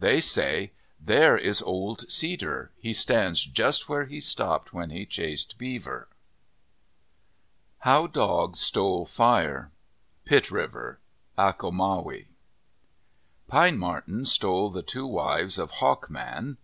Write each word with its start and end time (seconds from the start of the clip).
They 0.00 0.20
say," 0.20 0.72
There 1.14 1.38
is 1.38 1.62
Old 1.62 2.10
Cedar. 2.10 2.72
He 2.76 2.92
stands 2.92 3.44
just 3.44 3.88
where 3.88 4.06
he 4.06 4.20
stopped 4.20 4.72
when 4.72 4.90
he 4.90 5.06
chased 5.06 5.58
Beaver." 5.58 6.08
43 7.84 7.92
MYTHS 7.92 7.94
AND 7.94 7.94
LEGENDS 7.94 8.16
HOW 8.18 8.20
DOG 8.26 8.56
STOLE 8.56 9.04
FIRE 9.04 9.72
Pit 10.24 10.50
River 10.50 10.98
(Achomawi) 11.38 12.26
PINE 13.46 13.78
MARTEN 13.78 14.24
stole 14.24 14.70
the 14.70 14.82
two 14.82 15.06
wives 15.06 15.56
of 15.56 15.70
Hawk 15.70 16.10
Man. 16.10 16.58